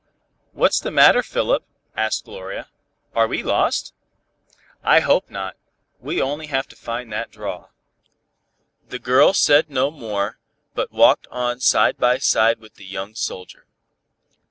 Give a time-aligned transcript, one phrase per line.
[0.53, 1.63] "What's the matter, Philip?"
[1.95, 2.69] asked Gloria.
[3.13, 3.93] "Are we lost?"
[4.81, 5.55] "I hope not,
[5.99, 7.67] we only have to find that draw."
[8.89, 10.39] The girl said no more,
[10.73, 13.67] but walked on side by side with the young soldier.